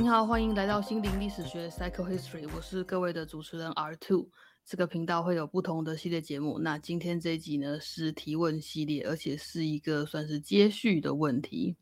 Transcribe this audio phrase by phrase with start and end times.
[0.00, 4.28] 您好，欢迎来到心灵历史学 （Psycho History），我是各位的主持人 R Two。
[4.64, 6.60] 这个频道会有不同的系列节目。
[6.60, 11.76] 那今天这一集呢是提问系列，而且是一个算是接续的问题。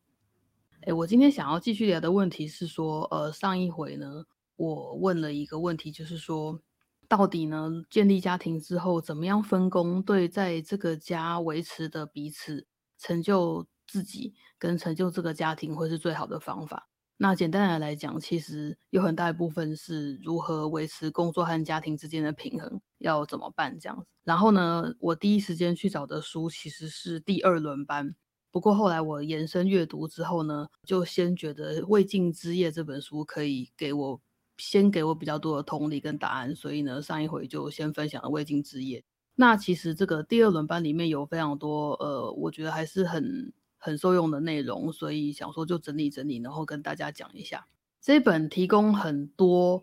[0.86, 4.24] 哎，我今天想要继续聊的问题是说，呃，上一回呢，
[4.56, 6.58] 我问了一个问题，就是说，
[7.06, 16.88] 到底呢建立家庭之后怎么样分工，对在这个家维持的彼此，成就自己跟成就这个家庭，会是最好的方法。
[17.18, 24.06] 那简单的来讲，其实有很大一部分是如何维持工作和家庭之间的平衡，要怎么办这样子。
[24.22, 28.14] 然后呢，我第一时间去找的书其实是第二轮班，
[28.50, 34.20] 不过后来我延伸阅读之后呢，就先觉得《未尽之夜》这本书可以给我
[34.58, 39.00] 先给我比较多的同理跟答案，所以呢，上一回就先分享了《未尽之夜》。
[39.36, 43.54] 那其实这个第二轮班里面有非常多，呃，我觉得还是很。
[43.86, 47.68] 很受用的内容，所以想说就整理整理，然后跟大家讲一下。
[48.00, 49.80] 这本提供很多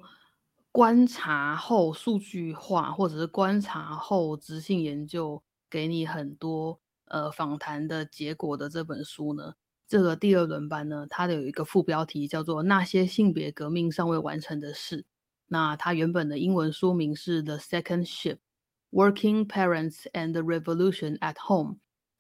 [0.73, 9.53] 观察后数据化，或者是观察后执行研究，给你很多呃访谈的结果的这本书呢。
[9.87, 15.01] 这个第二轮班呢，它的有一个副标题叫做《那些性别革命尚未完成的事》。
[15.47, 18.39] 那它原本的英文书名是《The Second Shift:
[18.91, 21.75] Working Parents and the Revolution at Home》。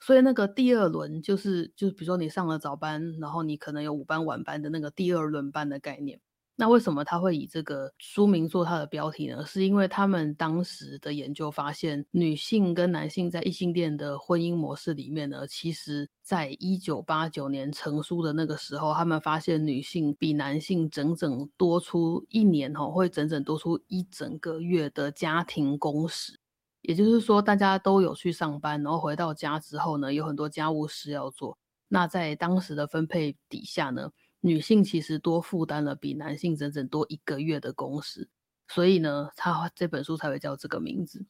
[0.05, 6.19] 所以那个第二轮就是，就是比如说你上了早班，然后你可能有午班、晚班的那个第二轮班的概念。
[6.55, 9.43] 那为什么他会以这个书名做他的标题呢？
[9.45, 26.42] 是因为他们当时的研究发现，女性跟男性在异性恋的婚姻模式里面呢，其实在一九八九年成书的那个时候，他们发现女性比男性整整多出一年哦，会整整多出一整个月的家庭工时。
[26.83, 31.57] 也就是说，大家都有去上班，然后回到家之后呢，有很多家务事要做。
[31.87, 38.29] 那在当时的分配底下呢，女性其实多负担了比男性整整多一个月的工时。
[38.67, 41.25] 所以呢，他这本书才会叫这个名字。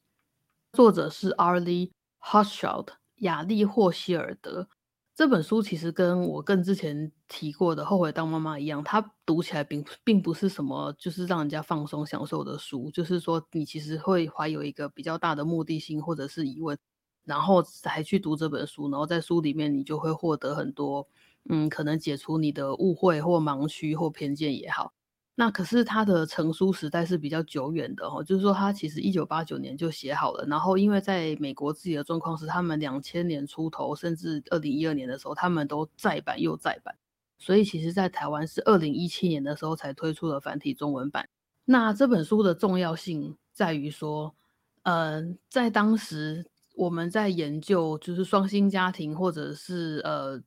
[0.72, 4.68] 作者是 Arlie Hochschild，雅丽霍希尔德。
[5.16, 16.76] 这本书其实跟我更之前提过的《后悔当妈妈》一样，它读起来并并不是什么就是让人家放松享受的书，就是说你其实会怀有一个比较大的目的性或者是疑问，
[17.24, 21.06] 然后才去读这本书，然后在书里面你就会获得很多，
[21.48, 24.92] 嗯，可能解除你的误会或盲区或偏见也好。
[25.36, 36.94] 那可是他的成书时代是比较久远的哦，就是说他其实一九八九年就写好了，然后因为在美国自己的状况是他们两千年出头，甚至二零一二年的时候他们都再版又再版，
[37.36, 41.28] 所以其实在台湾是二零一七年的时候才推出了繁体中文版。
[41.64, 44.32] 那这本书的重要性在于说，
[44.84, 46.46] 呃，在当时
[46.76, 50.40] 我们在研究就是双薪家庭或者是呃。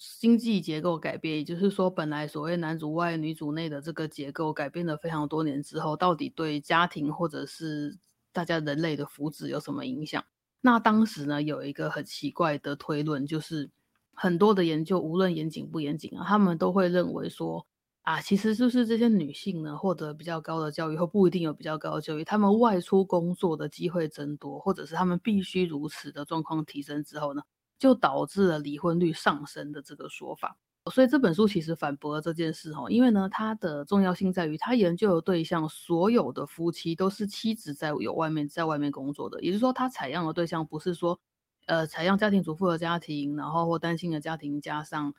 [0.00, 7.98] 经济结构改变，也就是说，本来所谓男主外女主内的这个结构改变了非常多年之后，到底对家庭或者是
[8.32, 10.24] 大家人类的福祉有什么影响？
[10.62, 13.70] 那当时呢，有一个很奇怪的推论，就是
[14.14, 17.66] 很多的研究，无论严谨不严谨啊，他们都会认为说，
[18.00, 27.42] 啊，其实就是这些女性呢，获得比较高的教育，或不一定有比较高的教育，她们外出工作的机会增多，或者是她们必须如此的状况提升之后呢？
[27.80, 30.54] 就导致了离婚率上升的这个说法，
[30.92, 32.84] 所以这本书其实反驳了这件事哈。
[32.90, 41.18] 因为呢，它的重要性在于，它研究的对象所有的夫妻都是妻子在有外面在外面工作的，也就是说，它采样的对象不是说，
[41.64, 45.14] 呃，采样家庭主妇的家庭，然后或单亲的家庭加上，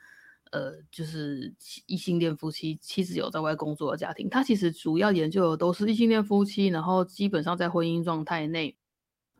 [0.52, 1.52] 呃，就是
[1.86, 4.30] 异性恋夫妻妻子有在外工作的家庭。
[4.30, 8.76] 它其实主要研究的都是异性恋夫妻，然后基本上在婚姻状态内，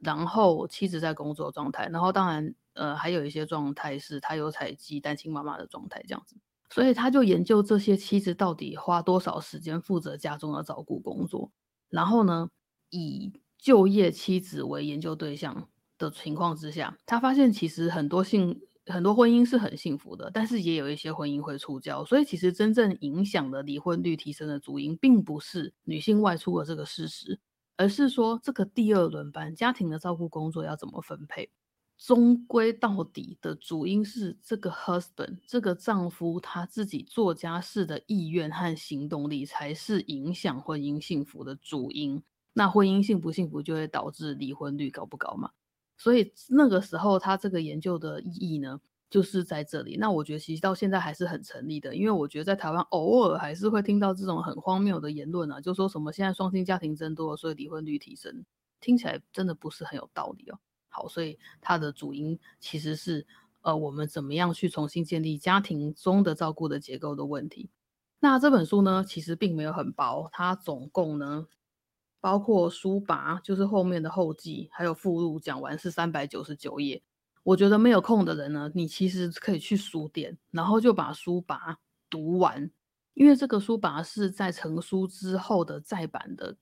[0.00, 2.53] 然后妻子在工作状态，然后当然。
[2.75, 6.37] 呃，还有一些状态是他有采集单亲妈妈的状态这样子，
[6.71, 11.51] 所以他就研究这些妻子到底花多少时间负责家中的照顾工作，
[11.89, 12.48] 然后呢，
[12.91, 27.39] 以就业妻子为研究对象的情况之下，他发现其实很多幸很多婚姻是很幸福的，但是也有一些婚姻会出交，所以其实真正影响的离婚率提升的主因，并不是女性外出的这个事实，
[27.77, 31.51] 而是说这个第二轮班家庭的照顾工作要怎么分配。
[32.04, 42.21] 终归到底的主因是这个 husband 这个丈夫他自己做家事的意愿和行动力才是影响婚姻幸福的主因。
[42.54, 45.53] 那婚姻幸不幸福就会导致离婚率高不高嘛？
[45.97, 49.97] 所以那个时候他这个研究的意义呢，就是在这里。
[49.97, 58.45] 那我觉得其实到现在还是很成立的，因为我觉得在台湾偶尔还是会听到这种很荒谬的言论啊，就说什么现在双薪家庭增多，所以离婚率提升，
[58.81, 60.59] 听起来真的不是很有道理哦。
[60.92, 63.27] 好，所以它的主因其实是，
[63.62, 67.71] 呃，我们怎么样去重新建立家庭中的照顾的结构的问题。
[68.21, 71.48] 那这本书呢，其实并没有很薄，它总共呢，
[72.21, 77.03] 包括书拔，就是后面的后记，还有附录，讲完是三百九十九页。
[77.42, 81.77] 我觉得没有空的人呢，你其实可以去书店，然后就把书拔
[82.09, 82.71] 读完，
[83.15, 86.56] 因为这个书拔是在成书之后的再版的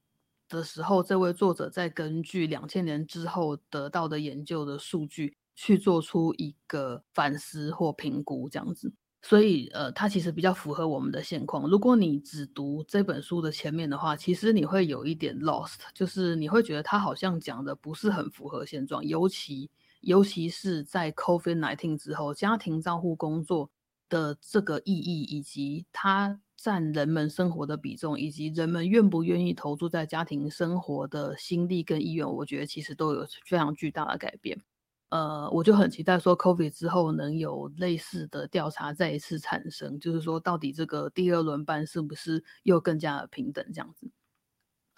[0.51, 8.93] 的时候，这位作者在根据两千年之后得到的研究的数据去做出一个反思或评估，这样子。
[9.23, 11.69] 所以，呃，它其实比较符合我们的现况。
[11.69, 19.05] 如果你只读这本书的前面的话，其实你会有一点 lost，就是你会觉得它好像讲的不是很符合现状。
[19.05, 19.71] 尤其，
[20.01, 23.71] 尤其是在 COVID-19 之后，家庭照护工作
[24.09, 34.61] 的这个意义，以及它占人们生活的比重，以及人们愿不愿意投注在家庭生活的心力跟意愿，我觉得其实都有非常巨大的改变。
[35.09, 44.11] 呃，我就很期待说，COVID 之后能有类似的调查再一次产生，就是说到底这个第二轮班是不是又更加的平等这样子。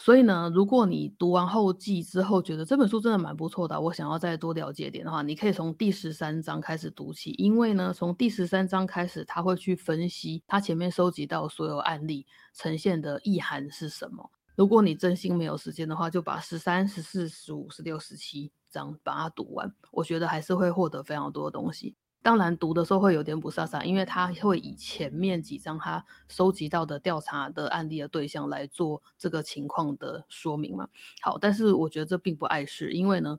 [0.04, 14.28] 所以呢，如果你读完后记之后觉得这本书真的蛮不错的，我想要再多了解点的话，你可以从第十三章开始读起，因为呢，从第十三章开始，他会去分析他前面收集到所有案例呈现的意涵是什么。
[14.56, 18.50] 如果你真心没有时间的话，就把十三、十四、十五、十六、十七。
[18.72, 21.94] 章把它读完，我觉得还是会获得非常多的东西。
[22.22, 30.88] 当然，读的时候会有点不飒飒，因为他会以前面几张他收集到的调查的案例的对象来做这个情况的说明嘛。
[31.20, 33.38] 好，但是我觉得这并不碍事，因为呢，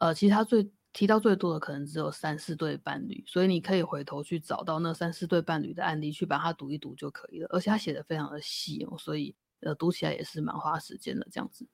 [0.00, 7.48] 呃，其实他最提到最多的可能只有三四对伴侣，所以你可以回头去找到那三四对伴侣的案例去把它读一读就可以了。
[7.50, 11.66] 而且他写的非常的细哦，所以呃，读起来也是蛮花时间的这样子。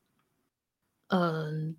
[1.08, 1.76] 嗯。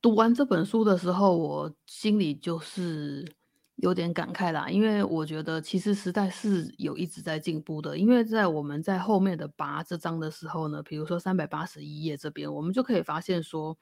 [0.00, 3.34] 读完这本书的时候，我心里就是
[3.78, 7.98] 有点感慨啦，因为我觉得其实时代是有一直在进步的。
[7.98, 13.76] 因为在我们在后面的拔这章的时候呢，比如说三百八十一页这边，我们就可以发现说，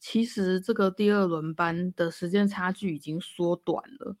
[0.00, 4.16] 其实这个第二轮班的时间差距已经缩短了。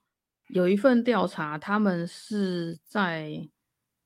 [0.48, 3.48] 有一份调查，他们是在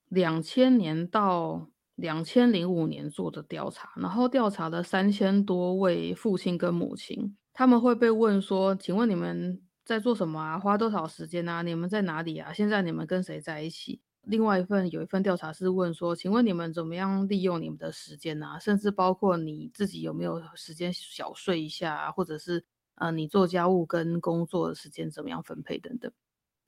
[0.08, 1.68] 两千年到。
[1.96, 10.58] 两千零五年做的调查，然后调查了三千多位父亲跟母亲，他们会被问说：“请问你们在做什么啊？
[10.58, 11.62] 花多少时间啊？
[11.62, 12.52] 你们在哪里啊？
[12.52, 18.58] 现在你们跟谁在一起？”另外一份有一份调查是问说：“请问你们怎么样利用你们的时间啊？
[18.58, 22.64] 甚至包括你自己有没有时间小睡一下，或者是
[22.94, 26.10] 呃你做家务跟工作的时间怎么样分配等等。”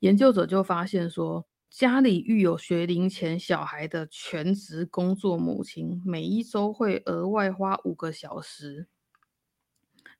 [0.01, 1.47] 研究者就发现说。
[1.69, 8.87] 家里育有学龄前小孩的全职工作母亲，每一周会额外花五个小时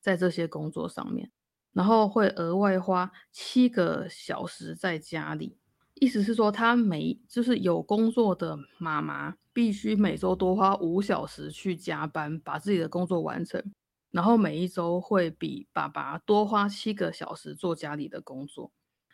[0.01, 1.31] 在这些工作上面，
[1.77, 5.59] 然后会额外花七个小时在家里。
[5.93, 13.63] 意思是说，她每就是有工作的妈妈，必须每周多花五小时去加班，把自己的工作完成，
[14.09, 18.71] 然后每一周会比爸爸多花七个小时做家里的工作。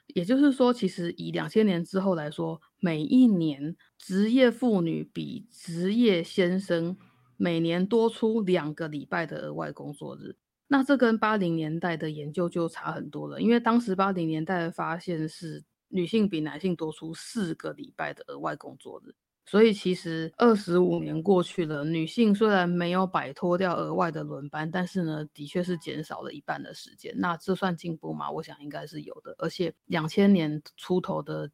[0.08, 6.96] 也就是说，其实以两千年之后来说，每一年职业妇女比职业先生
[7.36, 10.38] 每年多出两个礼拜的额外工作日。
[10.74, 19.14] 那这跟八零年代的研究就差很多了，因为当时八零年代的发现是女性比男性多出四个礼拜的额外工作日。
[19.46, 27.14] 所以其实二十五年过去了，女性虽然没有摆脱掉额外的轮班，但是呢，的确是减少了一半的时间。
[27.20, 28.32] 那这算进步吗？
[28.32, 29.36] 我想应该是有的。
[29.38, 31.52] 而且两千年出头的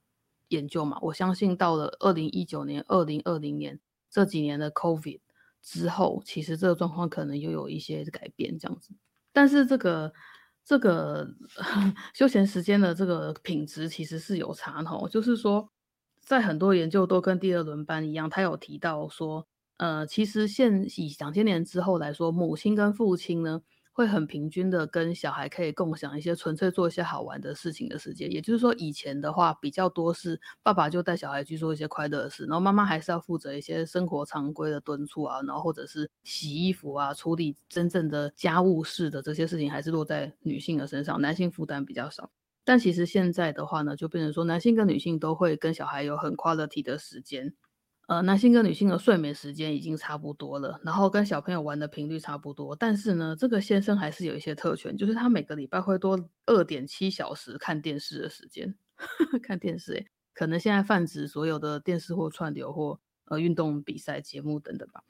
[0.47, 3.77] 研究嘛，我相信到了二零一九年、二零二零年
[4.09, 5.19] 这几年的 COVID
[5.61, 8.93] 之后，其实这个状况可能又有一些改变这样子。
[9.31, 10.11] 但是这个
[10.65, 11.27] 这个
[12.13, 15.69] 休闲时间的这个品质其实是有差的，就是说。
[16.21, 23.61] 在很多研究都跟第二轮班一样，他有提到说，呃，其实现以两千年之后来说，母亲跟父亲呢
[23.99, 28.31] 会很平均的跟小孩可以共享一些纯粹做一些好玩的事情的时间。
[28.31, 42.31] 也就是说，以前的话比较多是爸爸就带小孩去做一些快乐的事，然后妈妈还是要负责一些生活常规的敦促啊，然后或者是洗衣服啊，处理真正的家务事的这些事情还是落在女性的身上，男性负担比较少。
[42.63, 47.53] 但其实现在的话呢，就变成说男性跟女性都会跟小孩有很 quality 的时间，
[48.09, 52.75] 呃，男性跟女性的睡眠时间已经差不多了，然后跟小朋友玩的频率差不多。
[52.75, 58.73] 但是呢，这个先生还是有一些特权，就是他每个礼拜会多二点七小时看电视的时间，
[59.43, 65.03] 看电视，可能现在泛指所有的电视或串流或呃运动比赛节目等等吧。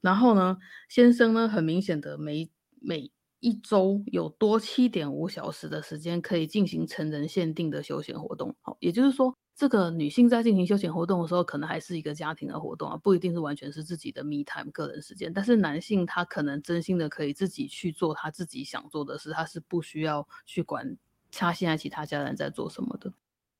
[0.00, 0.56] 然后呢，
[0.88, 2.48] 先生呢，很明显的每
[2.80, 3.10] 每
[3.46, 8.52] 一周有多七点五小时的时间可以进行成人限定的休闲活动。
[8.60, 15.32] 好，也就是说，这个女性在进行休闲活动的时候，可能还是一个家庭的活动啊，不一定是完全是自己的 me time 个人时间。
[15.32, 20.96] 但是男性他可能真心的可以自己去做他自己想做的事，他是不需要去管
[21.30, 23.12] 他现在其他家人在做什么的。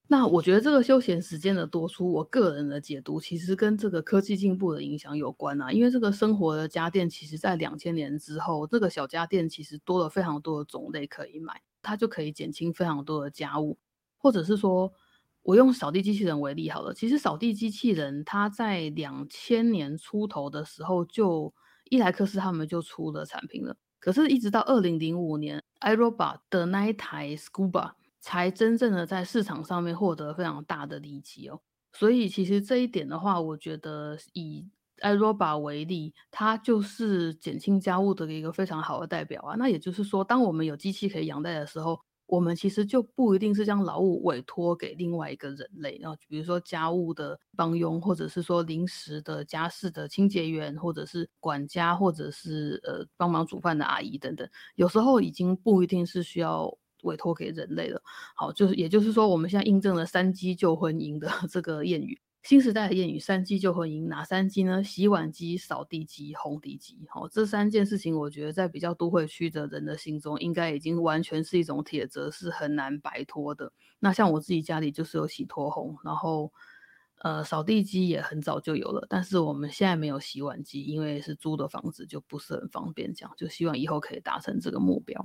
[0.09, 5.73] 那我觉得这个休闲时间的多出，我个人的解读其实跟这个科技进步的影响有关啊。
[5.73, 13.79] 因为这个生活的家电，其实在两千年之后，这个小家电其实多了非常多的种类可以买，它就可以减轻非常多的家务。
[14.17, 14.93] 或者是说，
[15.43, 21.53] 我用扫地机器人为例好了，其实扫地机器人它在两千年出头的时候，就
[21.91, 23.77] 伊莱克斯他们就出了产品了。
[23.99, 27.91] 可是，一直到二零零五年，iRobot 的那一台 Scuba。
[28.27, 31.61] 才真正的在市场上面获得非常大的利益哦，
[31.93, 34.69] 所以其实这一点的话，我觉得以
[35.01, 39.55] iRobot 为例，它就是减轻家务的一个非常好的代表啊。
[39.57, 56.77] 那也就是说，当我们有机器可以养代的时候，我们其实就不一定是将劳务委托给另外一个人类，然后比如说家务的帮佣，或者是说临时的家事的清洁员，或者是管家，或者是呃帮忙煮饭的阿姨等等，有时候已经不一定是需要。
[57.03, 58.03] 委托给人类了，
[58.35, 64.83] 好，就是也就是说，我们现在印证了“三机救婚姻”的这个谚语，新时代的谚语“三机救婚姻”哪三机呢？
[64.83, 66.97] 洗碗机、扫地机、烘地机。
[67.09, 73.73] 好，这三件事情，我觉得在比较都会区的人的心中，应该已经完全是一种铁则，是很难摆脱的。
[73.99, 76.53] 那像我自己家里就是有洗拖烘，然后
[77.23, 83.13] 呃扫地机也很早就有了，但是我们现在没有洗碗机，因为是租的房子，就不是很方便。
[83.15, 85.25] 这样就希望以后可以达成这个目标。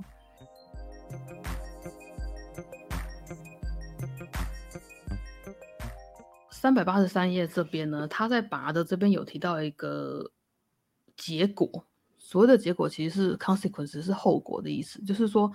[6.50, 10.30] 三百八十三页这边呢，他在拔的这边有提到一个
[11.16, 15.50] 结果，所谓的结果其实是 consequence，是后果的意思，就是说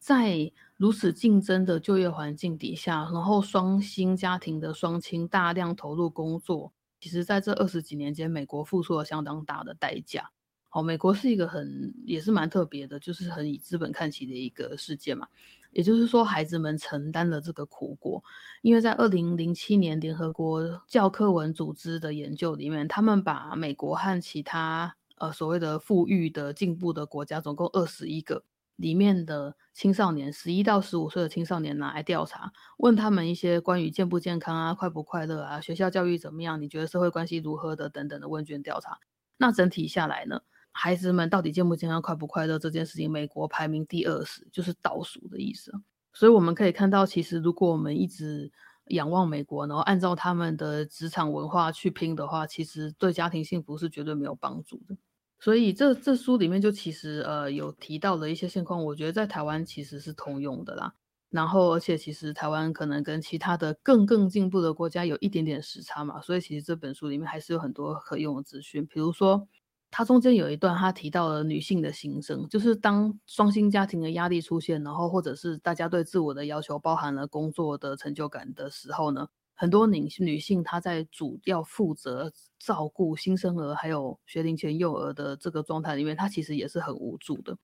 [0.00, 10.32] 在如此竞争的就业环境底下，然后双薪家庭的双亲大量投入工作，其实在这二十几年间，美国付出了相当大的代价。
[10.70, 15.26] 好，美国是一个很也是蛮特别的，就是很以资本看齐的一个世界嘛。
[15.70, 18.22] 也就是说，孩子们承担了这个苦果，
[18.62, 28.42] 因为在二零零七年联合国教科文组织的研究里面，他们把美国和其他呃所谓的富裕的进步的国家，总共二十一个
[28.76, 38.98] 里面的青少年，十一到十五岁的青少年拿来调查，问他们一些关于健不健康啊、快不快乐啊、学校教育怎么样、你觉得社会关系如何的等等的问卷调查。
[39.36, 40.40] 那整体下来呢？
[40.80, 45.72] 孩子们到底健不健康、快不快乐这件事情，美国排名第二十，就是倒数的意思。
[46.12, 48.48] 所以我们可以看到，其实如果我们一直
[48.86, 54.96] 仰望美国，然后按照他们的职场文化去拼的话，其实对家庭幸福是绝对没有帮助的。
[55.40, 60.94] 所以这这书里面就其实呃有提到的一些现况，我觉得在台湾其实是通用的啦。
[61.28, 69.48] 然后而且其实台湾可能跟其他的更更进步的国家有一点点时差嘛，所以其实这本书里面还是有很多可用的资讯，比如说。
[69.90, 87.56] 他中间有一段，他提到了女性的心声，就是当双薪家庭的压力出现，然后或者是大家对自我的要求包含了工作的成就感的时候呢，很多女女性她在主要负责照顾新生儿还有学龄前幼儿的这个状态里面，她其实也是很无助的。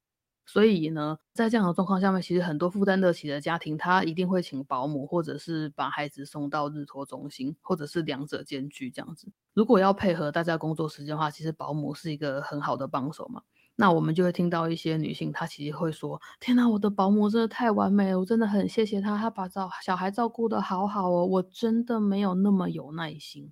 [0.46, 9.28] 所以呢，在这样的状况下面，其实很多负担得起的家庭，他一定会请保姆，或者是把孩子送到日托中心，或者是两者兼具这样子。
[9.54, 13.42] 如果要配合大家工作时间的话，其实保姆是一个很好的帮手嘛。
[13.76, 23.50] 那我们就会听到一些女性，她其实会说：“天哪，我的保姆真的太完美了，我真的很谢谢她，她把照小孩照顾得好好哦，我真的没有那么有耐心。”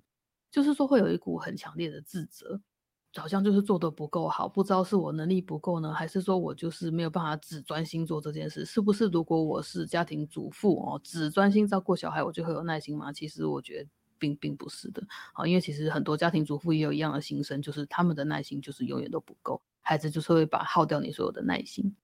[0.49, 2.61] 就是说会有一股很强烈的自责。
[3.15, 8.65] 好像就是做的不够好，不知道是我能力不够呢，还是说我就是没有办法只专心做这件事？
[8.65, 13.13] 是不是如果我是家庭主妇哦，只专心照顾小孩，我就会有耐心吗？
[13.13, 21.95] 其实我觉得并并不是的，好，因为其实很多家庭主妇也有一样的心声，就是他们的耐心就是永远都不够，孩子就是会把耗掉你所有的耐心。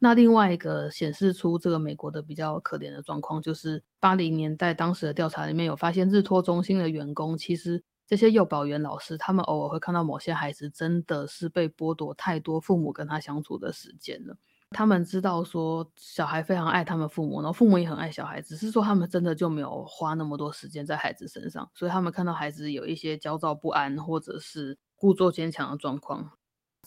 [0.00, 7.84] 那另外一个显示出这个美国的比较可怜的状况，就是八零年代当时的调查里面有发现，日托中心的员工其实。
[8.10, 14.36] 这些幼保员老师，他们偶尔会看到某些孩子真的是被剥夺太多父母跟他相处的时间了。
[14.70, 21.70] 他们知道说小孩非常爱他们父母，然后父母也很爱小孩，只是说他们真的就没有花那么多时间在孩子身上。
[21.72, 26.32] 所以他们看到孩子有一些焦躁不安或者是故作坚强的状况，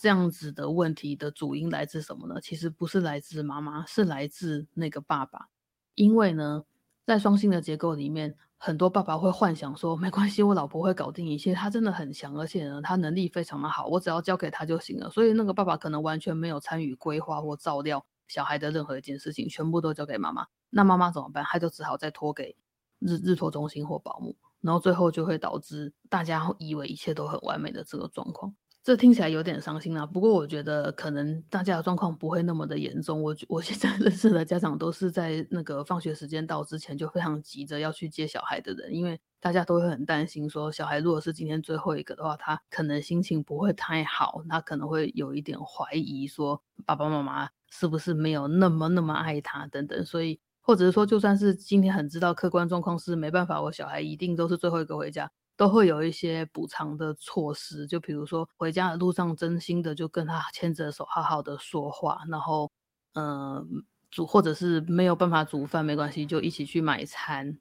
[0.01, 2.41] 这样子的问题的主因来自什么呢？
[2.41, 5.47] 其实不是来自妈妈，是来自那个爸爸。
[5.95, 6.65] 因为呢，
[7.05, 8.35] 在双性的结构里面。
[8.65, 15.09] 很多爸爸会幻想说，没关系，我老婆会搞定一切，她真的很强，而且呢，她能力非常的好，我只要交给她就行了。
[15.09, 20.47] 所以那个爸爸可能完全没有参与规划或照料小孩的任何一件事情，全部都交给妈妈。
[20.69, 21.43] 那妈妈怎么办？
[21.43, 22.55] 他就只好再托给
[22.99, 28.55] 日日托中心或保姆，然后最后就会导致大家以为一切都很完美的这个状况。
[28.83, 33.23] 这听起来有点伤心啊，不过我觉得可能大家的状况不会那么的严重。
[33.23, 55.31] 我我现在 认识的家长都是在那个放学时间到之前就非常急着要去接小孩的人，因为大家都会很担心说，小孩如果是今天最后一个的话，他可能心情不会太好，他可能会有一点怀疑说爸爸妈妈是不是没有那么那么爱他等等，所以或者是说就算是今天很知道客观状况是没办法，我小孩一定都是最后一个回家。
[55.55, 62.71] 都会有一些补偿的措施，就比如说回家的路上，真心的就跟他牵着手，好好的说话，然后，
[63.13, 67.57] 嗯，煮或者是没有办法煮饭没关系，就一起去买餐，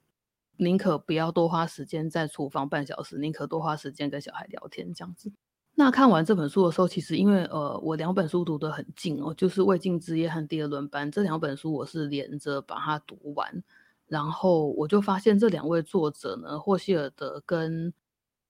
[0.57, 5.31] 宁可不要多花时间在厨房半小时，宁可多花时间跟小孩聊天这样子。
[5.75, 13.63] 那看完这本书的时候，其实因为呃，我两本书读得很近哦，就是《未尽之夜》和《第二轮班》这两本书，我是连着把它读完。
[14.13, 17.91] 然后我就发现这两位作者呢，霍希尔德跟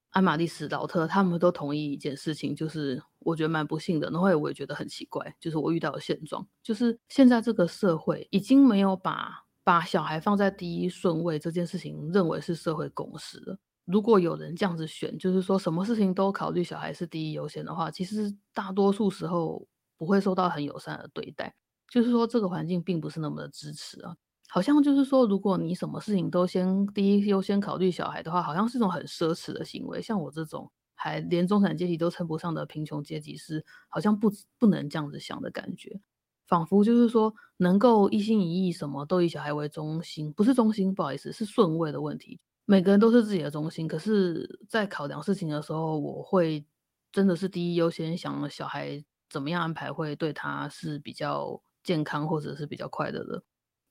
[0.10, 4.10] 安玛丽史劳特，他们都同意一件事情，就是我觉得蛮不幸的。
[4.10, 13.58] 然后我也觉得很奇怪，就是我遇到的现状，就是现在这个社会已经没有把把小孩放在第一顺位这件事情认为是社会共识了。
[13.86, 19.66] 如果有人这样子选，就是说什么事情都考虑小孩是第一优先的话，其实大多数时候
[19.98, 21.56] 不会受到很友善的对待。
[21.90, 24.16] 就是说这个环境并不是那么的支持啊。
[24.54, 30.00] 好像就是说，如果你什么事情都先第一优先考虑小孩的话，好像是种很奢侈的行为。
[30.00, 36.00] 像我这种还连中产阶级都称不上的贫穷阶级，是好像不不能这样子想的感觉。
[36.46, 42.40] 仿佛就是说，能够一心一意什么都以小孩为中心，不是中心，不好意思，是顺位的问题。
[42.66, 46.64] 每个人都是自己的中心，可是，在考量事情的时候，我会
[47.12, 53.44] 真的是第一优先想小孩怎么样安排会对他是比较健康或者是比较快乐的。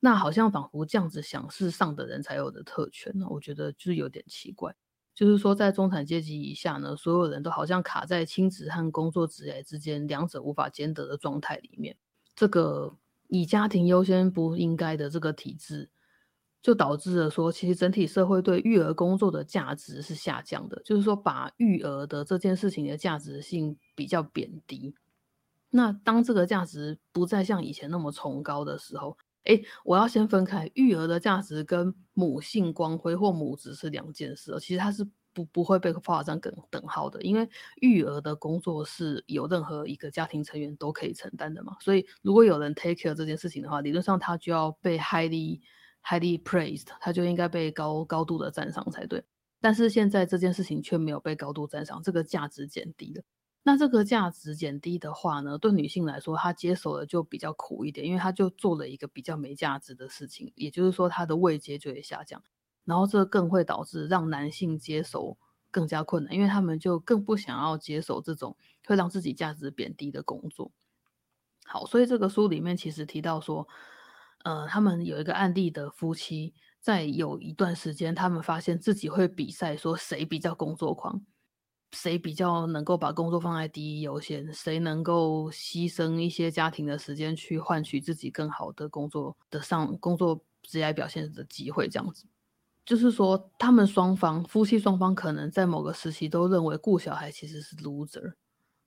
[0.04, 4.74] 那好像仿佛这样子想是上的人才有的特权呢，我觉得就是有点奇怪。
[5.14, 11.96] 就是说，在中产阶级以下呢，所有人都好像卡在亲子和工作职业之间，两者无法兼得的状态里面。
[12.34, 12.96] 这个
[13.28, 15.88] 以家庭优先不应该的这个体制，
[16.60, 20.82] 就导致了说，其实整体社会对育儿工作的价值是下降的。
[20.84, 24.96] 就是说，把育儿的这件事情的价值性比较贬低。
[25.70, 34.56] 那当这个价值不再像以前那么崇高的时候，哎，我要先分开育儿的价值跟母性光辉或母职是两件事。
[34.60, 37.48] 其实它是不不会被画上等等号的，因为
[37.80, 41.76] 育儿的工作是有任何一个家庭成员都可以承担的嘛。
[41.80, 45.60] 所以如果有人 take care 这件事情的话，理论上他就要被 highly
[46.04, 49.24] highly praised，他就应该被高高度的赞赏才对。
[49.60, 53.22] 但是现在这件事情却没有被高度赞赏，这个价值减低了。
[53.64, 62.42] 那这个价值减低的话呢，对女性来说，她接手的就比较苦一点，因为她就做了一个比较没价值的事情，也就是说她的位阶就会下降，
[62.84, 65.38] 然后这更会导致让男性接手
[65.70, 70.72] 更加困难，因为他们就更不想要接手这种会让自己价值贬低的工作。
[71.64, 73.68] 好，所以这个书里面其实提到说，
[74.44, 81.22] 呃，他们有一个案例的夫妻，在有一段时间，他们发现自己会比赛，说谁比较工作狂。
[81.92, 84.52] 谁比较能够把工作放在第一优先？
[84.52, 91.88] 谁能够牺牲一些家庭的时间去换取自己更好的工作的上工作职业表现的机会？
[91.88, 92.24] 这样子，
[92.86, 98.32] 就是说，他们双方夫妻双方可能在某个时期都认为顾小孩其实是 loser，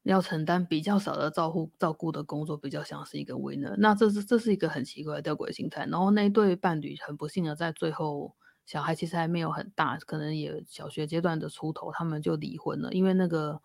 [0.03, 3.75] 要承担比较少的照顾照顾的工作比较像是一个 winner。
[3.77, 5.85] 那这是这是一个很奇怪的吊诡心态。
[5.85, 8.35] 然后那对伴侣很不幸的在最后。
[8.65, 12.91] 小孩其实还没有很大，可能也小学阶段的出头，他们就离婚了。
[12.91, 13.61] 因为那个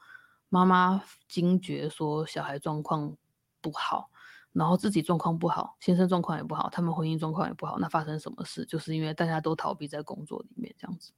[0.51, 3.17] 妈妈惊觉说小孩状况
[3.63, 4.11] 不好，
[4.53, 7.79] 然后自己状况不好，先生状况也不好，他们婚姻状况也不好。
[7.79, 8.67] 那发生什么事？
[8.67, 11.13] 就是因为大家都逃避在工作里面这样子。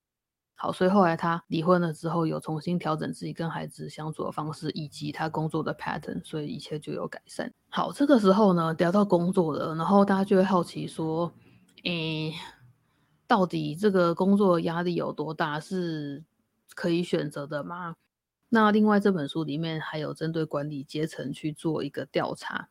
[0.54, 7.52] 好，所以后来他离婚了之后，有重新调整自己跟孩子相处的方式，以及他工作的 pattern，所以一切就有改善。
[7.68, 11.32] 好，这个时候呢聊到工作了，然后大家就会好奇说，
[11.82, 12.32] 诶。
[13.32, 16.22] 到底这个工作压力有多大，是
[16.74, 17.96] 可以选择的吗？
[18.50, 22.68] 那另外这本书里面还有针对管理阶层去做一个调查，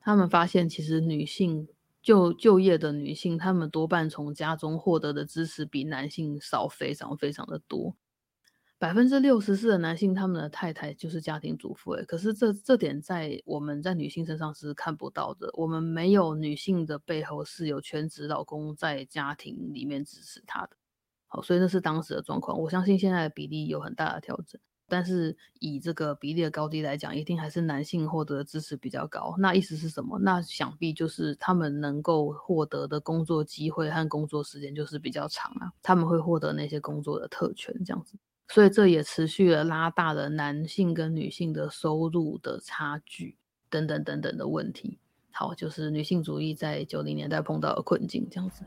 [0.00, 1.68] 他们发现其实女性
[2.02, 7.94] 就就业的女性，她们多半从家中获得的支持比男性少，非常非常的多。
[8.82, 11.92] 百分之六十四的男性，他们的太太就是家庭主妇。
[11.92, 15.48] 诶，可是这这点在我们在女性身上是看不到的。
[15.52, 20.76] 我们没有女性的背后是有全职老公在家庭里面支持她的。
[21.28, 22.58] 好，所以那是当时的状况。
[22.58, 29.36] 我相信现在的比例有很大的调整，但是以这个比例的高低来讲，一定还是男性获得支持比较高。
[29.38, 30.18] 那意思是什么？
[30.18, 38.18] 那想必就是他们能够获得的工作机会和工作时间就是比较长啊，他们会获得那些工作的特权这样子。
[38.52, 43.38] 所以这也持续了拉大了男性跟女性的收入的差距
[43.70, 44.98] 等等等等的问题。
[45.30, 48.62] 好，就是女性主义在九零年代碰到的困境这样子。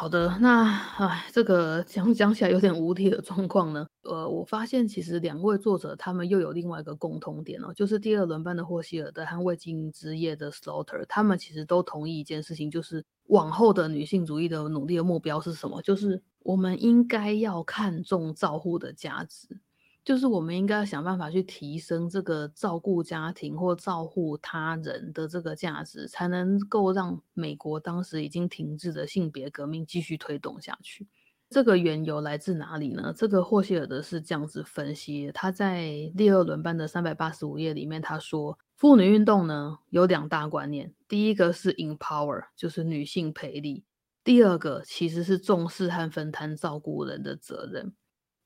[0.00, 0.64] 好的，那
[0.96, 3.86] 唉，这个讲讲起来有点无题的状况呢。
[4.04, 15.82] 呃，我发现其实两位作者他们又有另外一个共同点哦，就是第二轮班的霍希尔德和未经营之夜的 Slaughter，他们其实都同意一件事情，就是往后的女性主义的努力的目标是什么？
[15.82, 19.60] 就是我们应该要看重照护的价值。
[20.04, 31.06] 就是我们应该要想办法去提升这个照顾家庭或照顾他人的这个价值，才能够让美国当时已经停滞的性别革命继续推动下去。
[31.50, 33.12] 这个缘由来自哪里呢？
[33.16, 43.82] 这个霍希尔德是这样子分析，他在第二轮班的三百八十五页里面他说，妇女运动呢有两大观念，第一个是 empower，就是女性培力；
[44.22, 47.92] 第二个其实是重视和分摊照顾人的责任。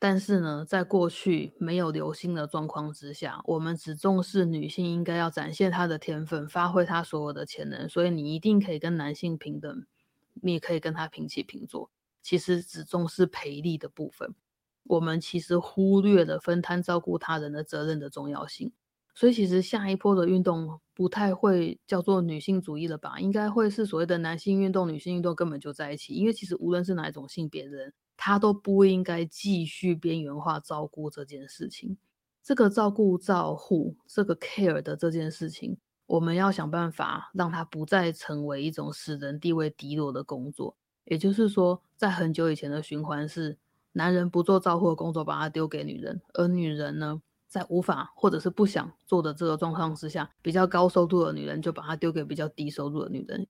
[0.04, 9.86] 但是呢，在过去没有流星的状况之下，我们只重视女性应该要展现她的天分，发挥她所有的潜能，所以你一定可以跟男性平等，
[10.34, 11.90] 你也可以跟他平起平坐。
[12.20, 14.34] 其实只重视赔力的部分，
[14.82, 18.74] 我们其实忽略了分摊照顾他人的责任的重要性。
[19.14, 23.18] 所以其实下一波的运动不太会叫做女性主义了吧？
[23.20, 27.94] 应该会是所谓的男性运动、女性运动根本就在一起，因为其实无论是哪一种性别人。
[28.16, 31.96] 他都不应该继续边缘化照顾这件事情。
[32.42, 40.76] 这个照顾、照护、这个 care 的这件事情，我们要想办法让它不再成为一种使人地位低落的工作。
[41.04, 43.56] 也就是说，在很久以前的循环是，
[43.92, 53.46] 男人不做照护的工作，把它丢给女人，而女人呢，在无法或者是不想做的这个状况之下，比较高收入的女人就把它丢给比较低收入的女人。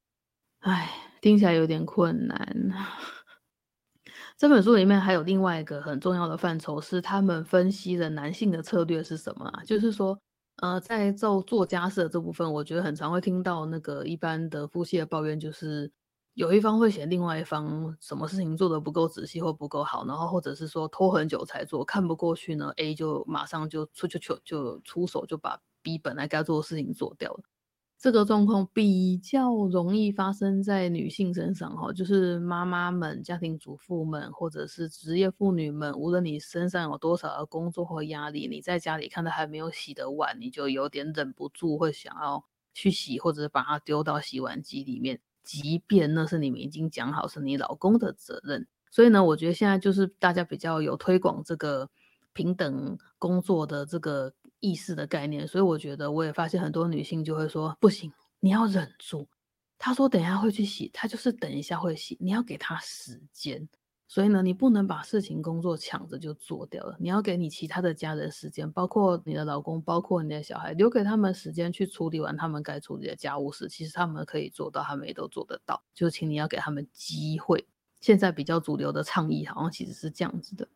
[0.61, 2.73] 唉，听起来有点困难。
[4.37, 9.63] 这本书里面还有另外一个很重要的范畴，是他们分析的男性的策略是什么啊？
[9.65, 10.19] 就是说，
[10.57, 15.91] 呃，在做做家事的这部分，我觉得很常会听到那个一般的夫妻的抱怨，就是
[16.35, 27.45] 有一方会嫌另外一方什么事情做的不够仔细或不够好，然后或者是说拖很久才做，看不过去呢，A 就马上就出就就就出手就把 B 本来该做的事情做掉了。
[28.05, 48.67] 这个状况比较容易发生在女性身上，哈，就是妈妈们、家庭主妇们，或者是职业妇女们，无论你身上有多少的工作或压力，你在家里看到还没有洗的碗，你就有点忍不住会想要去洗，或者把它丢到洗碗机里面，即便那是你们已经讲好是你老公的责任。
[48.91, 51.89] 所以呢，我觉得现在就是大家比较有推广这个
[52.35, 54.35] 平等工作的这个。
[54.65, 59.29] 意识的概念，所以我觉得我也发现很多女性就会说不行，你要忍住。
[59.77, 63.69] 她说等一下会去洗，她就是等一下会洗，你要给她时间。
[64.07, 73.69] 所以呢，你不能把事情工作抢着就做掉了，你要给你其他的家人时间，包括你的老公，包括你的小孩，留给他们时间去处理完他们该处理的家务事。
[73.69, 77.67] 其实他们可以做到，他们也都做得到，就请你要给他们机会。
[78.01, 80.69] 现在比较主流的倡议好像其实是这样子的。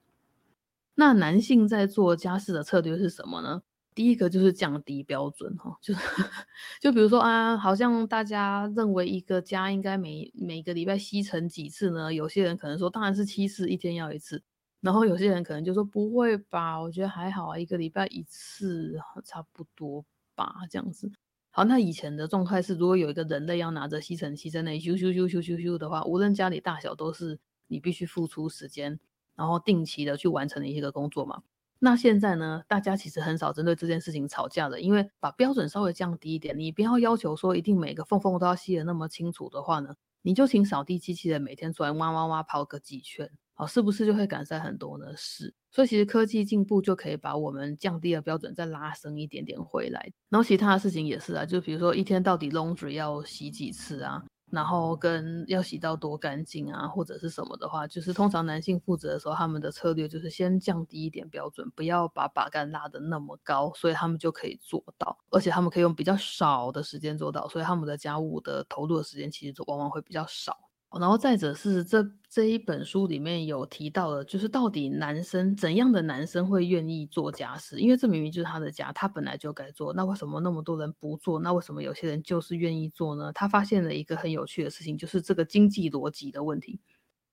[0.95, 3.63] 那男性在做家事的策略是什么呢？
[3.99, 6.01] 第一个就是降低标准哈，就是
[6.81, 12.15] 就比如说啊，好像大家认为一个家应该每每个礼拜吸尘几次呢？
[12.15, 14.41] 有些人可能说当然是七次，一天要一次。
[14.81, 20.05] 然后有些人可能就说不会吧，我觉得还好啊，一个礼拜一次差不多
[20.37, 21.11] 吧，这样子。
[21.51, 29.01] 好，那以前的状态是，如果有一个人类要拿着吸尘器在那里咻咻咻咻咻咻的话，无论家里大小，都是你必须付出时间，
[29.35, 31.43] 然后定期的去完成的一个工作嘛。
[31.81, 32.63] 那现在呢？
[32.67, 45.07] 大家其实很少针对这件事情吵架的，因为把标准稍微降低一点，你不要要求说一定每个缝缝都要吸得那么清楚的话呢，你就请扫地机器人每天出来挖挖挖跑个几圈，好，是不是就会改善很多呢？
[45.17, 50.11] 是，所以其实科技进步就可以把我们降低的标准再拉升一点点回来。
[50.29, 54.25] 然后其他的事情也是啊，就比如说一天到底 laundry 要洗几次啊？
[54.51, 70.68] 然后跟要洗到多干净啊，或者是什么的话，就是通常男性负责的时候，他们的策略就是先降低一点标准，不要把把杆拉得那么高，所以他们就可以做到，而且他们可以用比较少的时间做到，所以他们的家务的投入的时间其实往往会比较少。
[70.99, 77.79] 然后再者是这这一本书里面有提到的，就是到底男生怎样的男生会愿意做家事？
[77.79, 79.93] 因为这明明就是他的家，他本来就该做。
[79.93, 81.41] 那为什么那么多人不做？
[81.41, 83.33] 那为什么有些人就是愿意做呢？
[83.35, 86.81] 他发现了一个很有趣的事情，就是这个经济逻辑的问题。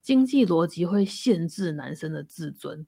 [0.01, 2.85] 经济逻辑会限制男生的自尊，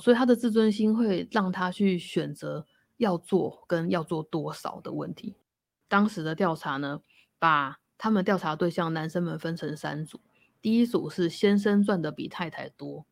[0.00, 2.66] 所以他的自尊心会让他去选择
[2.98, 5.36] 要做跟要做多少的问题。
[5.88, 7.00] 当时的调查呢，
[7.38, 10.20] 把他们调查对象男生们分成三组，
[10.60, 13.06] 第一组是先生赚的比太太多，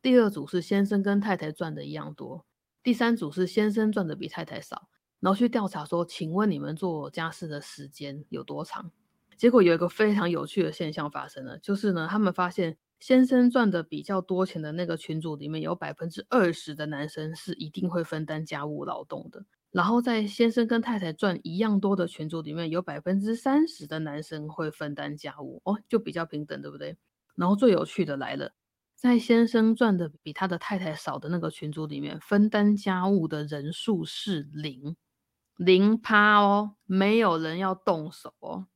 [0.00, 2.44] 第二组是先生跟太太赚的一样多，
[2.82, 4.88] 第三组是先生赚的比太太少。
[5.20, 8.90] 然后去调查说，请问你们做家事的时间有多长？
[9.36, 19.44] 结果有一个非常有趣的现象发生了，就是呢，他们发现先生赚的比较多钱的那个群组里面有百分之二十的男生是一定会分担家务劳动的。
[19.72, 26.96] 然后在先生跟太太赚一样多的群组里面，有百分之三十的男生会分担家务哦，就比较平等，对不对？
[27.34, 28.52] 然后最有趣的来了，
[28.94, 34.94] 在先生赚的比他的太太少的那个群组里面，分担家务的人数是零，
[35.56, 38.66] 零趴哦，没有人要动手哦。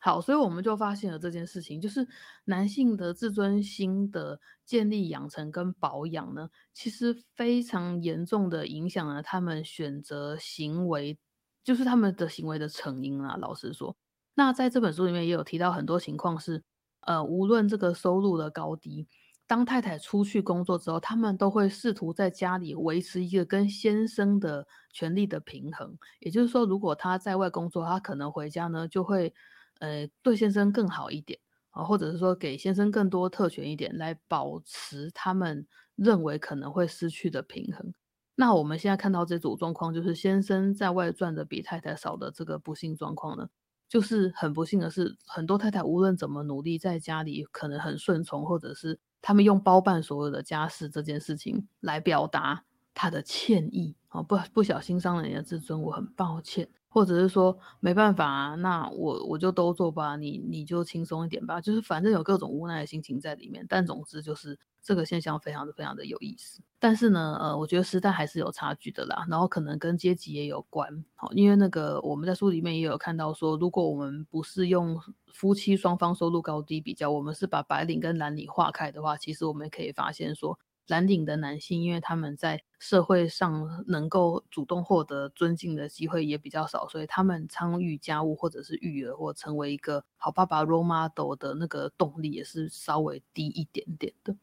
[0.00, 2.06] 好，所以我们就发现了这件事情，就是
[2.44, 11.18] 男性的自尊心的建立、养成跟保养呢，其实非常严重的影响了他们选择行为，
[11.64, 13.36] 就是他们的行为的成因啊。
[13.38, 13.96] 老实说，
[14.34, 16.62] 那在这本书里面也有提到很多情况是，
[17.00, 19.08] 呃，无论这个收入的高低，
[19.48, 25.98] 当太太出去工作之后，他们都会试图在家里维持一个跟先生的权利的平衡。
[26.20, 29.34] 也就是说，如果他在外工作，他可能回家呢就会。
[29.78, 31.38] 呃，对先生更好一点
[31.70, 37.92] 啊，或者是说给先生更多特权一点，来保持他们认为可能会失去的平衡。
[38.34, 43.48] 那我们现在看到这组状况，就是先生在外赚的比太太少的这个不幸状况呢，
[43.88, 52.64] 就是很不幸的是，很多太太无论怎么努力，在家里可能很顺从，或者是他们用包办所有的家事这件事情来表达
[52.94, 56.68] 他的歉意啊，不不小心伤了你的自尊，我很抱歉。
[56.88, 63.64] 或者是说没办法啊，那我我就都做吧，你你就轻松一点吧，就是反正有各种无奈的心情在里面。
[63.68, 66.60] 但总之就是这个现象非常的非常的有意思。
[66.78, 71.04] 但是呢，呃，我觉得时代还是有差距的啦，然后可能跟阶级也有关。
[71.14, 74.98] 好，因为那个我们在书里面也有看到说，如果我们不是用
[75.32, 80.58] 夫妻双方收入高低比较，我们是把白领跟蓝领划开的话，其实我们可以发现说。
[80.88, 94.34] 蓝领的男性，因为他们在社会上能够主动获得尊敬的机会也比较少，所以他们参与家务或者是育儿或成为一个好爸爸 role model 的那个动力也是稍微低一点点的。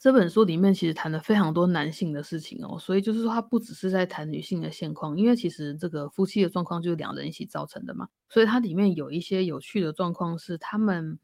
[0.00, 11.18] 这本书里面其实谈了非常多男性的事情哦，所以就是说他不只是在谈女性的现况，因为其实这个夫妻的状况就是两人一起造成的嘛，所以它里面有一些有趣的状况是他们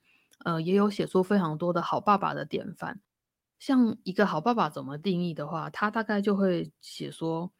[0.44, 3.00] 呃也有写出非常多的好爸爸的典范。
[3.66, 7.50] 像一个好爸爸怎么定义的话，他大概就会写说，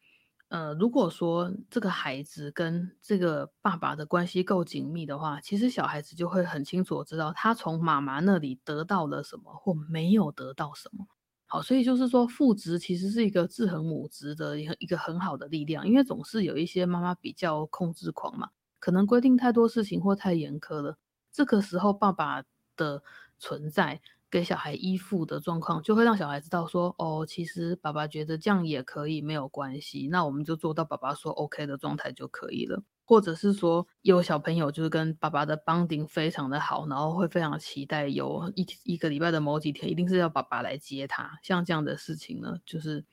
[0.49, 11.07] 呃，如果说这个孩子跟这个爸爸的关系够紧密的话，其实小孩子就会很清楚知道他从妈妈那里得到了什么或没有得到什么。
[11.47, 20.99] 好，所以就是说父职其实是一个制衡母职的一个一个很好的力量，因为总是有一些妈妈比较控制狂嘛，可能规定太多事情或太严苛了，
[21.31, 22.43] 这个时候爸爸
[22.75, 23.01] 的
[23.39, 23.99] 存在。
[24.29, 32.83] 给小孩依附的状况，就会让小孩知道说，哦，其实爸爸觉得这样也可以，没有关系，那我们就做到爸爸说 OK 的状态就可以了。
[33.07, 41.39] 或者是说，有小朋友就是跟爸爸的 bonding 非常的好，然后会非常期待有一一个礼拜的某几天，一定是要爸爸来接他。
[41.43, 43.05] 像这样的事情呢，就是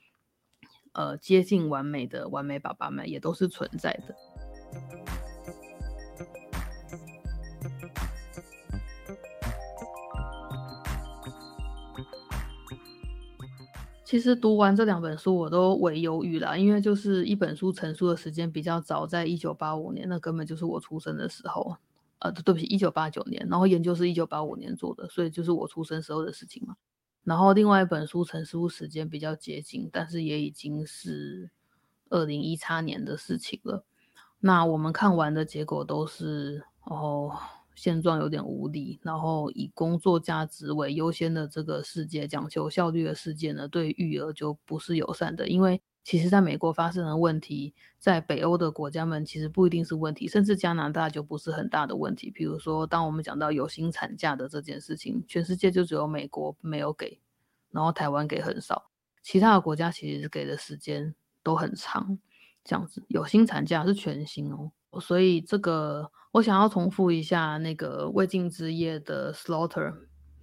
[0.93, 5.22] 呃接近完美的完美爸爸们也都是存在的。
[14.13, 21.79] 其实读完这两本书，我都为犹豫了，因为就是一本书成书的时间比较早，在一九八五年，那根本就是我出生的时候，
[22.19, 26.77] 呃，对不起，一九八九年，然后研究是一九八五年做的，所以就是我出生时候的事情嘛。
[27.25, 31.51] 然后另外一本书成书时间比较接近，但是也已经是
[32.11, 33.83] 二零一八年的事情了。
[34.41, 37.35] 那我们看完的结果都是哦。
[37.75, 45.49] 现状有点无力，然后以工作价值为优先的这个世界，讲求效率的世界呢，对育儿就不是友善的。
[45.49, 52.31] 因为其实在美国发生的问题，在北欧的国家们其实不一定是问题，甚至加拿大就不是很大的问题。
[52.31, 57.21] 比如说，当我们讲到有薪产假的这件事情，全世界就只有美国没有给，
[57.71, 58.91] 然后台湾给很少，
[59.23, 62.19] 其他的国家其实给的时间都很长。
[62.65, 64.71] 这样子，有薪产假是全薪哦。
[65.01, 69.95] 所以这个我想要重复一下那个未尽之夜的 Slaughter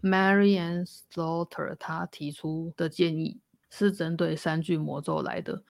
[0.02, 5.64] Mary Ann Slaughter 他提出的建议是针对三句魔咒来的。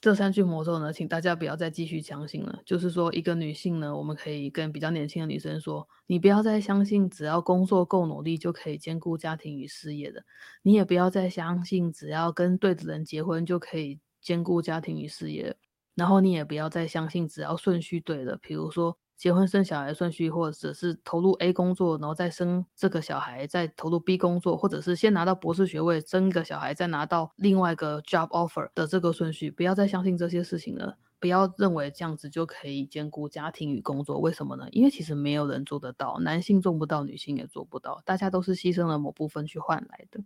[0.00, 2.62] 这三句魔咒呢，请大家不要再继续相信了。
[2.64, 10.24] 就是说，一个女性呢，我们可以跟比较年轻的女生说，你不要再相信只要工作够努力就可以兼顾家庭与事业的，
[10.62, 15.56] 你也不要再相信只要跟对的人结婚就可以兼顾家庭与事业，
[15.98, 18.96] 然后你也不要再相信只要顺序对了，比如说。
[19.18, 30.96] 结婚生小孩顺序，或者是投入 A 工作，然后再生这个小孩，再投入 B 工作，或者是先拿到博士学位，生个小孩，再拿到另外一个 job offer 的这个顺序，不要再相信这些事情了。
[31.18, 34.20] 不要认为这样子就可以兼顾家庭与工作。
[34.20, 34.68] 为什么呢？
[34.70, 40.20] 因为其实没有人做得到，男性做不到，女性也做不到，大家都是牺牲了某部分去换来的。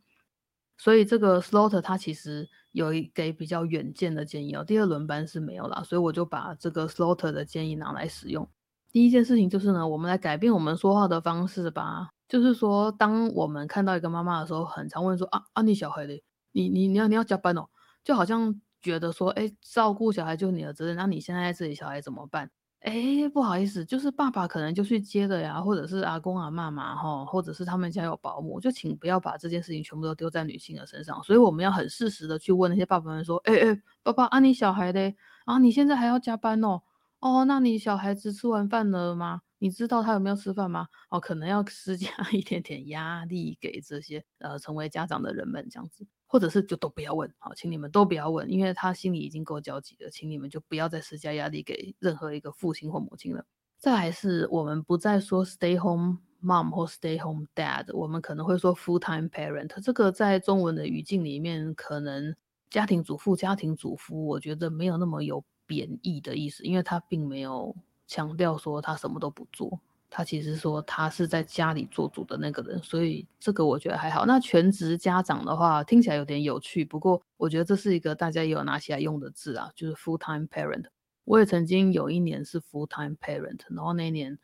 [0.82, 4.64] 所以这个 Slaughter 他其实有一给比较远见的建议哦。
[4.64, 8.48] 第二轮班是没有啦，所以我就把这个 Slaughter 的建议拿来使用。
[8.90, 12.08] 第一件事情就是呢，我们来改变我们说话的方式吧。
[12.26, 17.68] 就是说，当我们看到一个妈妈的时候，很常问说啊啊，你小孩的，你你你要你要加班哦，
[18.02, 22.50] 就好像觉得说，哎，照顾小孩就是你的责任，那你现在在这里，小孩怎么办？
[22.82, 31.22] 哎，不好意思，就是爸爸可能就去接的呀，或者是阿公阿妈嘛，哈，或者是他们家有保姆，就请不要把这件事情全部都丢在女性的身上。
[31.22, 35.14] 所以我们要很适时的去问那些爸爸们说，哎哎，爸爸啊，你小孩嘞
[35.44, 36.82] 啊，你现在还要加班哦。
[37.20, 39.42] 哦，那你小孩子吃完饭了吗？
[39.62, 40.88] 你知道他有没有吃饭吗？
[41.08, 53.44] 哦，可能要施加一点点压力给这些呃成为家长的人们这样子，或者是就都不要问，好，请你们都不要问，因为他心里已经够焦急了，请你们就不要再施加压力给任何一个父亲或母亲了。
[53.78, 62.34] 再来是我们不再说 stay home mom 或 stay home dad，我们可能会说 full time parent，这个在中文的语境里面，可能
[62.68, 65.44] 家庭主妇、家庭主夫，我觉得没有那么有。
[65.64, 67.74] 贬义的意思，因为他并没有
[68.12, 74.26] 强调说他什么都不做，他其实说他是在家里做主的那个人，所以这个我觉得还好。
[74.26, 80.84] 那全职家长的话听起来有点有趣，不过我觉得这是一个大家也有拿起来用的字啊，就是 full time parent。
[81.24, 84.38] 我也曾经有一年是 full time parent，然后那一年，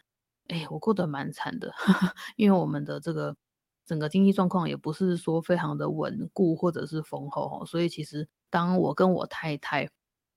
[0.47, 1.71] 哎，我过得蛮惨的，
[2.37, 3.37] 因为我们的这个
[3.85, 9.91] 整个经济状况也不是说非常的稳固或者是丰厚，所以其实当我跟我太太。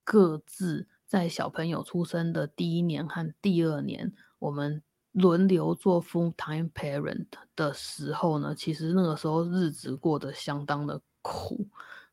[0.03, 11.67] 各自在小朋友出生的第一年和第二年，我们轮流做 full time parent 的时候呢，其实那个时候日子过得相当的苦。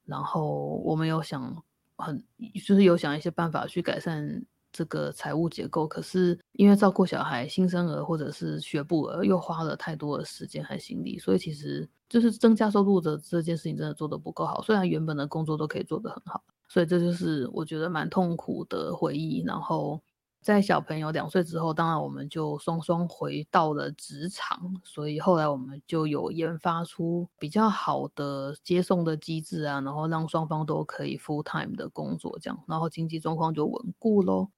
[0.05, 1.63] 然后我们有想
[1.95, 2.21] 很，
[2.67, 5.87] 就是有想一些办法去改善这个财务结构。
[5.87, 14.61] 可是因为照顾小孩、新生儿或者是学步儿，又花了太多的时间和心力，所以其实就是增加收入的这件事情真的做得不够好。
[14.63, 16.43] 虽然原本的工作都可以做得很好。
[16.69, 19.43] 所以这就是我觉得蛮痛苦的回忆。
[19.47, 20.01] 然后
[20.41, 24.81] 在小朋友两岁之后，当然我们就双双回到了职场。
[24.85, 34.49] 所以后来我们就有研发出比较好的接送的机制啊，然后让双方都可以 full time 的工作，这样，然后经济状况就稳固喽。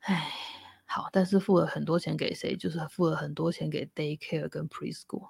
[0.00, 0.32] 唉，
[0.86, 2.56] 好，但是付了很多钱给谁？
[2.56, 5.28] 就是付了很多钱给 daycare 跟 preschool。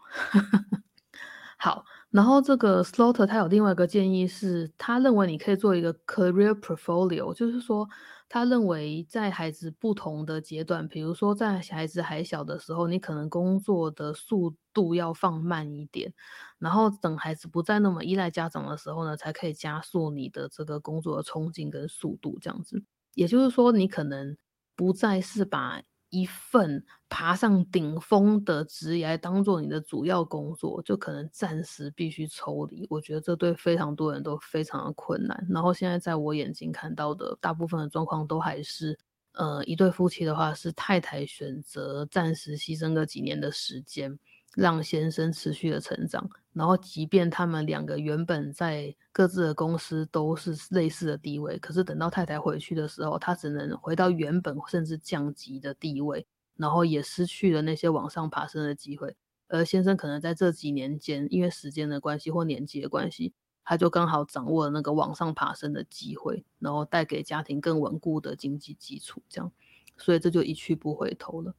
[1.67, 7.89] 好，然后这个 Slaughter 他有另外一个建议是，他认为你可以做一个 career portfolio，就是说，
[8.29, 16.15] 他认为在孩子不同的阶段，比如说在孩子还小的时候，你可能工作的速度要放慢一点，
[16.61, 22.81] 然后等孩子不再那么依赖家长的时候呢，才可以加速你的这个工作的冲劲跟速度，这样子。
[23.15, 24.37] 也就是说，你可能
[24.77, 32.87] 不再是把一份爬上顶峰的职业当做你的主要工作，就可能暂时必须抽离。
[32.91, 35.47] 我觉得这对非常多人都非常的困难。
[35.51, 38.99] 然后现在在我眼睛看到的大部分的状况，都还是，
[39.33, 44.19] 呃，一对夫妻的话是太太选择暂时牺牲个几年的时间。
[44.57, 59.15] 让先生持续的成长，然后即便他们两个原本在各自的公司都是类似的地位，可是等到太太回去的时候，他只能回到原本甚至降级的地位，然后也失去了那些往上爬升的机会。
[59.49, 69.53] 而先生可能在这几年间，因为时间的关系或年纪的关系，他就刚好掌握了那个往上爬升的机会，然后带给家庭更稳固的经济基础，这样，
[69.99, 71.55] 所以这就一去不回头了。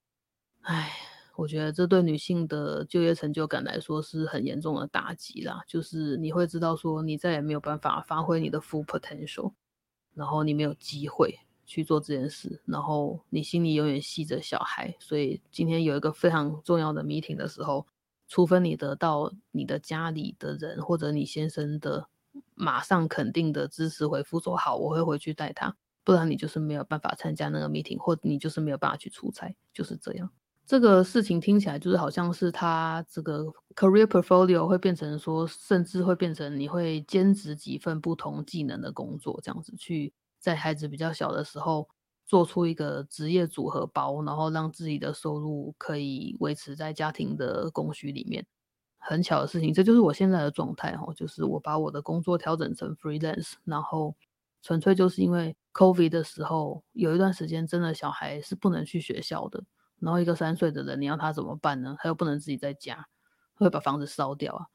[0.62, 1.17] 唉。
[1.38, 5.64] 我觉得这对女性的就业成就感来说是很严重的打击啦。
[5.68, 9.54] 就是你会知道说，你再也没有办法发挥你的 full potential，
[10.16, 14.96] 然后你没有机会去做这件事，然后你心里永远系着小孩。
[15.00, 17.86] 所以今天有一个非常重要的 meeting 的时候，
[18.28, 22.10] 除非你得到你的家里的人或者你先生的
[22.56, 25.78] 马上肯定的支持回复说好，我会回去带他。
[26.04, 30.32] 不然你就是没有办法参加那个 meeting，或你就是没有办法去出差，就是这样。
[30.68, 41.88] 这个事情听起来就是好像是他这个 career portfolio 会变成说，甚至会变成你会兼职几份不同技能的工作，这样子去在孩子比较小的时候
[42.26, 48.46] 做出一个职业组合包，然后让自己的收入可以维持在家庭的供需里面。
[48.98, 54.14] 很巧的事情，这就是我现在的状态哈，就是我把我的工作调整成 freelance，然后
[54.62, 59.64] 纯粹就是因为 COVID 的时候有一段时间真的小孩是不能去学校的。
[60.00, 61.96] 然后一个三岁的人，你要他怎么办呢？
[62.00, 63.08] 他又不能自己在家，
[63.56, 64.66] 会把房子烧掉啊，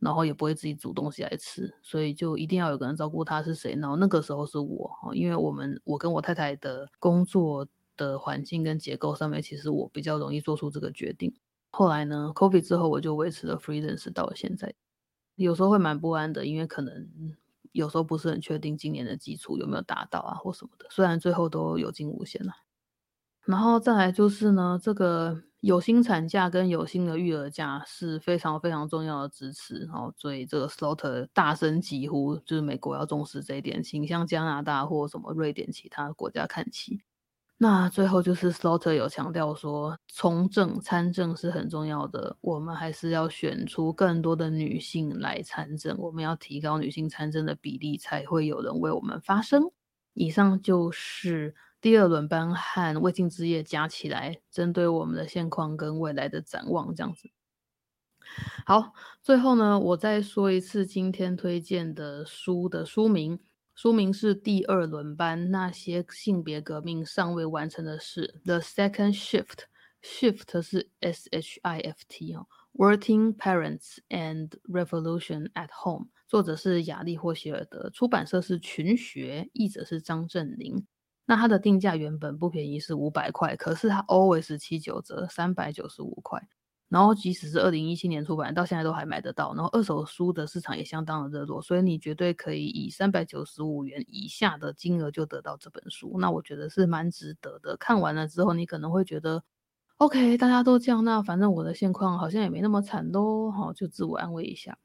[0.00, 3.42] 然后也不会自己煮东西来吃，所以就一定要有个人照顾他。
[3.42, 3.76] 是谁？
[3.76, 11.32] 然后那个时候是我，因为我们我跟我太太的工作的环境跟结构上面，其实我比较容易做出这个决定。
[11.70, 14.74] 后来呢，COVID 之后，我就维持了 freelance 到了现在。
[15.36, 17.08] 有时候会蛮不安的，因为可能
[17.70, 20.86] 有时候不是很确定今年的基础有没有达到啊，或什么的。
[20.90, 22.52] 虽然最后都有惊无险了。
[23.44, 37.00] 然后再来就是呢，这个有薪产假跟有薪的育儿假是非常非常重要的支持哦，所以这个 Slaughter 大声疾呼，就是美国要重视这一点，请向加拿大或什么瑞典其他国家看齐。
[37.58, 49.72] 那最后就是 Slaughter 有强调说，从政参政是很重要的，我们还是要选出更多的女性来参政，我们要提高女性参政的比例，才会有人为我们发声。
[50.14, 51.56] 以上就是。
[51.82, 57.28] 第二轮班和未尽之夜加起来，针对我们的现况跟未来的展望，这样子。
[58.64, 63.40] 好，最后呢，我再说一次今天推荐的书的书名，
[63.74, 80.86] 书名是《第二轮班：那些性别革命尚未完成的事》（The Second Shift），Shift 是 S H I F T 哦，Working Parents and Revolution at Home，作者是亚历霍希尔德，出版社是群学，译者是张振林。
[81.24, 86.42] 那它的定价原本不便宜，是五百块，可是它 always 七九折，三百九十五块。
[86.88, 89.54] 然后即使是二零一七年出版，到现在都还买得到。
[89.54, 96.18] 然后二手书的市场也相当的热络，所以你绝对可以以三百九十五元以下的金额就得到这本书。
[96.20, 97.78] 那我觉得是蛮值得的。
[97.78, 99.42] 看完了之后，你可能会觉得
[99.96, 104.76] ，OK，大家都这样，那反正我的现况好像也没那么惨喽，好，就自我安慰一下。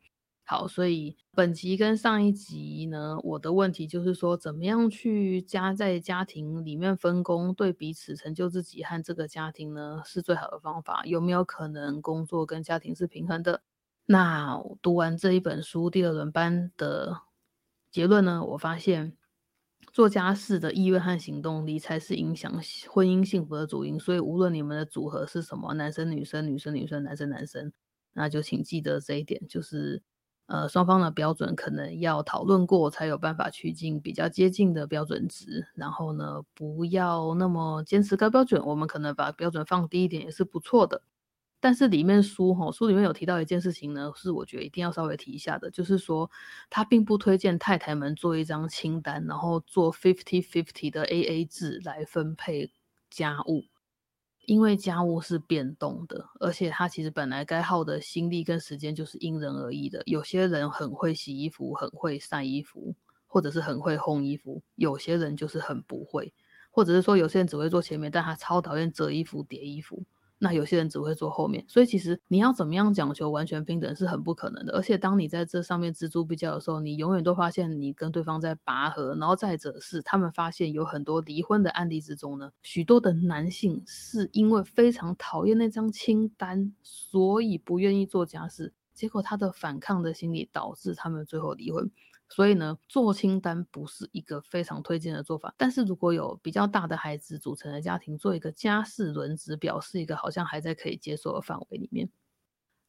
[0.49, 11.03] 好，所以本集跟上一集呢，我的问题就是说，怎么样去加在家庭里面分工，对彼此成就自己和这个家庭呢，是最好的方法？
[11.03, 13.61] 有没有可能工作跟家庭是平衡的？
[14.05, 17.23] 那读完这一本书第二轮班的
[17.91, 19.17] 结论呢，我发现
[19.91, 22.49] 做家事的意愿和行动力才是影响
[22.89, 23.99] 婚姻幸福的主因。
[23.99, 27.73] 所以无论你们的组合是什么，男生女生、女生女生、男生男生，
[28.13, 30.01] 那就请记得这一点，就是。
[30.47, 35.67] 呃，双方的标准可能要讨论过，才有办法趋近比较接近的标准值。
[35.75, 41.01] 然后呢，不要那么坚持高标准，我们可能把标准放低一点也是不错的。
[41.59, 46.29] 但是里面书哈，书里面有提到一件事情呢，是我觉得一定要稍微提一下的，就是说
[46.69, 52.71] 他并不推荐太太们做一张清单，然后做 fifty fifty 的 A A 制来分配
[53.09, 53.63] 家务。
[54.47, 60.01] 因为家务是变动的，而且他其实本来该耗的心力跟时间就是因人而异的。
[60.05, 62.95] 有些人很会洗衣服，很会晒衣服，
[63.27, 66.33] 或者是很会烘衣服；有些人就是很不会，
[66.71, 70.05] 或者是说有些人只会做前面，但他超讨厌折衣服、叠衣服。
[70.39, 74.73] 那有些人只会做后面，所以其实你要怎么样讲求完全平等是很不可能的。
[74.73, 79.15] 而且当你在这上面锱铢必较的时候，你永远都发现你跟对方在拔河。
[79.15, 91.89] 然后再者是，他们发现有很多离婚的案例之中呢，许多的男性是因为非常讨厌那张清单，所以不愿意做家事，结果他的反抗的心理导致他们最后离婚。
[92.30, 95.53] 所以呢，做清单不是一个非常推荐的做法。
[95.57, 102.09] 但是如果有比较大的孩子组成的家庭，做一个家事轮值表，是一个好像还在可以接受的范围里面。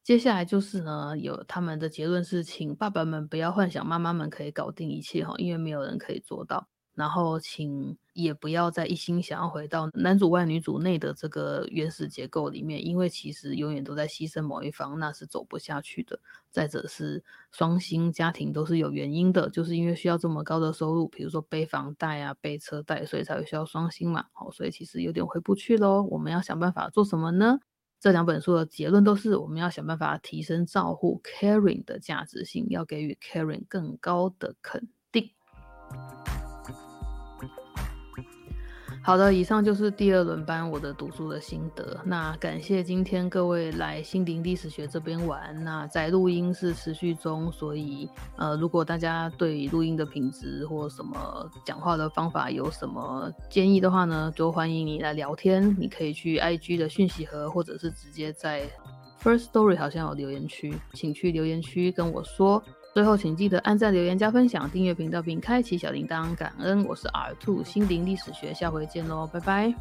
[0.03, 6.67] 接下来就是呢，有他们的结论是，请爸爸们不要幻想妈妈们可以搞定一切哈，因为没有人可以做到。
[6.99, 16.19] 然后，请也不要再一心想要回到男主外女主内的这个原始结构里面，因为其实永远都在牺牲某一方，那是走不下去的。
[16.51, 17.23] 再者是
[17.53, 24.25] 双薪家庭都是有原因的，就是因为需要这么高的收入，比如说背房贷啊、背车贷，所以才会需要双薪嘛。
[24.33, 26.03] 好，所以其实有点回不去喽。
[26.11, 27.59] 我们要想办法做什么呢？
[28.01, 35.31] 这两本书的结论都是我们要想办法提升照护 （caring） 的价值性，要给予 caring 更高的肯定。
[39.01, 41.97] 好的，以上就是第二轮班我的读书的心得。
[42.03, 45.55] 那感谢今天各位来心灵历史学这边玩。
[45.63, 55.75] 那在录音是持续中，所以呃，如果大家对录音的品质或什么讲话的方法有什么建议的话呢，就欢迎你来聊天。
[55.79, 58.61] 你可以去 IG 的讯息盒，或者是直接在
[59.23, 62.61] First Story 好像有留言区，请去留言区跟我说。
[62.93, 66.35] 最后请记得按赞留言加分享订阅频道并开启小铃铛。
[66.35, 69.73] 感恩我是 r two 心灵历史学下回见喽拜拜。